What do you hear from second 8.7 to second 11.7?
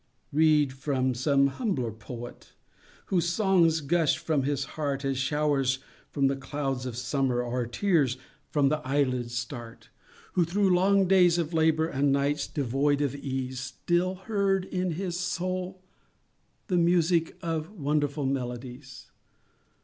eyelids start; Who through long days of